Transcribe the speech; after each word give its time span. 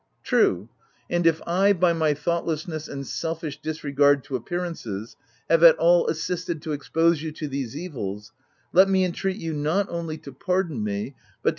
"True; 0.23 0.67
and 1.11 1.27
if 1.27 1.43
I, 1.45 1.73
by 1.73 1.93
my 1.93 2.15
thoughtlessness 2.15 2.87
and 2.87 3.05
selfish 3.05 3.61
disregard 3.61 4.23
to 4.23 4.35
appearances, 4.35 5.15
have 5.47 5.61
at 5.63 5.77
all 5.77 6.07
assisted 6.07 6.63
to 6.63 6.71
expose 6.71 7.21
you 7.21 7.31
to 7.33 7.47
these 7.47 7.77
evils, 7.77 8.31
let 8.73 8.89
me 8.89 9.05
entreat 9.05 9.37
you 9.37 9.53
not 9.53 9.87
only 9.89 10.17
to 10.17 10.31
pardon 10.33 10.83
me, 10.83 10.83
but 10.83 10.91
to 10.91 10.95
OF 10.95 10.95
WILDFELL 10.95 11.19
HALL. 11.43 11.49